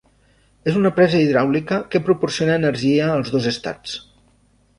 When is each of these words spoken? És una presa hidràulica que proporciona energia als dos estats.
És 0.69 0.77
una 0.79 0.91
presa 0.95 1.19
hidràulica 1.25 1.77
que 1.93 2.01
proporciona 2.09 2.57
energia 2.63 3.11
als 3.19 3.35
dos 3.37 3.51
estats. 3.53 3.95